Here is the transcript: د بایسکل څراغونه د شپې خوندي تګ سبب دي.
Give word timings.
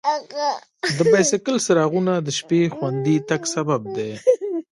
د 0.97 0.99
بایسکل 1.11 1.55
څراغونه 1.65 2.13
د 2.21 2.27
شپې 2.37 2.61
خوندي 2.75 3.17
تګ 3.29 3.41
سبب 3.55 3.81
دي. 3.95 4.11